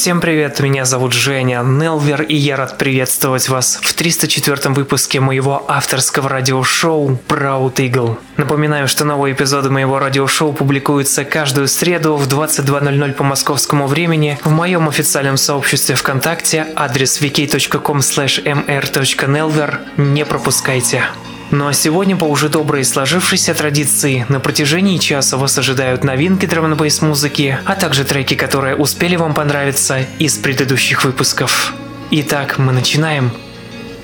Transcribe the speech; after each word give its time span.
Всем 0.00 0.20
привет, 0.20 0.60
меня 0.60 0.84
зовут 0.84 1.12
Женя 1.12 1.60
Нелвер, 1.64 2.22
и 2.22 2.36
я 2.36 2.54
рад 2.54 2.78
приветствовать 2.78 3.48
вас 3.48 3.80
в 3.82 3.94
304 3.94 4.72
выпуске 4.72 5.18
моего 5.18 5.64
авторского 5.66 6.28
радиошоу 6.28 7.18
Proud 7.26 7.74
Eagle. 7.74 8.16
Напоминаю, 8.36 8.86
что 8.86 9.04
новые 9.04 9.34
эпизоды 9.34 9.70
моего 9.70 9.98
радиошоу 9.98 10.52
публикуются 10.52 11.24
каждую 11.24 11.66
среду 11.66 12.14
в 12.14 12.28
22.00 12.28 13.12
по 13.14 13.24
московскому 13.24 13.88
времени 13.88 14.38
в 14.44 14.52
моем 14.52 14.88
официальном 14.88 15.36
сообществе 15.36 15.96
ВКонтакте, 15.96 16.68
адрес 16.76 17.20
wiki.com 17.20 17.98
mr.nelver, 17.98 19.78
не 19.96 20.24
пропускайте. 20.24 21.02
Ну 21.50 21.66
а 21.66 21.72
сегодня 21.72 22.16
по 22.16 22.24
уже 22.24 22.48
доброй 22.48 22.84
сложившейся 22.84 23.54
традиции 23.54 24.26
на 24.28 24.38
протяжении 24.38 24.98
часа 24.98 25.36
вас 25.38 25.56
ожидают 25.58 26.04
новинки 26.04 26.44
драм 26.46 26.74
бейс 26.74 27.00
музыки, 27.00 27.58
а 27.64 27.74
также 27.74 28.04
треки, 28.04 28.34
которые 28.34 28.76
успели 28.76 29.16
вам 29.16 29.32
понравиться 29.32 30.00
из 30.18 30.36
предыдущих 30.36 31.04
выпусков. 31.04 31.74
Итак, 32.10 32.58
мы 32.58 32.72
начинаем. 32.72 33.30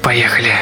Поехали! 0.02 0.54